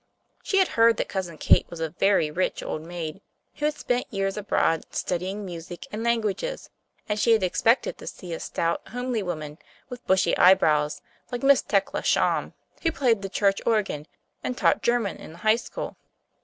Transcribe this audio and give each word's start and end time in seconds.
She 0.41 0.57
had 0.57 0.69
heard 0.69 0.97
that 0.97 1.07
Cousin 1.07 1.37
Kate 1.37 1.67
was 1.69 1.79
a 1.79 1.91
very 1.91 2.31
rich 2.31 2.63
old 2.63 2.81
maid, 2.81 3.21
who 3.57 3.65
had 3.65 3.75
spent 3.75 4.11
years 4.11 4.35
abroad, 4.35 4.83
studying 4.95 5.45
music 5.45 5.85
and 5.91 6.03
languages, 6.03 6.71
and 7.07 7.19
she 7.19 7.33
had 7.33 7.43
expected 7.43 7.99
to 7.99 8.07
see 8.07 8.33
a 8.33 8.39
stout, 8.39 8.81
homely 8.87 9.21
woman 9.21 9.59
with 9.89 10.03
bushy 10.07 10.35
eyebrows, 10.39 11.03
like 11.31 11.43
Miss 11.43 11.61
Teckla 11.61 12.01
Schaum, 12.01 12.53
who 12.81 12.91
played 12.91 13.21
the 13.21 13.29
church 13.29 13.61
organ, 13.63 14.07
and 14.43 14.57
taught 14.57 14.81
German 14.81 15.17
in 15.17 15.33
the 15.33 15.37
High 15.45 15.55
School. 15.57 15.95